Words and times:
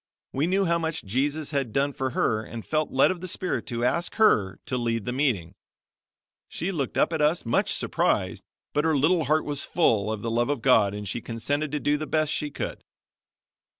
We 0.33 0.47
knew 0.47 0.65
how 0.65 0.79
much 0.79 1.03
Jesus 1.05 1.51
had 1.51 1.71
done 1.71 1.93
for 1.93 2.09
her 2.09 2.43
and 2.43 2.65
felt 2.65 2.89
led 2.89 3.11
of 3.11 3.21
the 3.21 3.27
Spirit 3.27 3.67
to 3.67 3.85
ask 3.85 4.15
her 4.15 4.59
to 4.65 4.75
lead 4.75 5.05
the 5.05 5.13
meeting. 5.13 5.53
She 6.47 6.71
looked 6.71 6.97
up 6.97 7.13
at 7.13 7.21
us 7.21 7.45
much 7.45 7.71
surprised 7.75 8.43
but 8.73 8.83
her 8.83 8.97
little 8.97 9.25
heart 9.25 9.45
was 9.45 9.63
full 9.63 10.11
of 10.11 10.23
the 10.23 10.31
love 10.31 10.49
of 10.49 10.63
God 10.63 10.95
and 10.95 11.07
she 11.07 11.21
consented 11.21 11.71
to 11.73 11.79
do 11.79 11.97
the 11.97 12.07
best 12.07 12.33
she 12.33 12.49
could. 12.49 12.83